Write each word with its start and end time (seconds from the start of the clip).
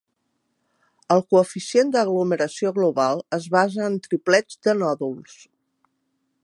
El 1.15 1.21
coeficient 1.33 1.91
d'aglomeració 1.95 2.73
global 2.79 3.21
es 3.39 3.47
basa 3.59 3.87
en 3.89 4.01
triplets 4.09 4.61
de 4.69 4.75
nòduls. 4.83 5.37